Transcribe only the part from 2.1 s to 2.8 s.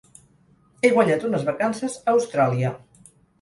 Austràlia.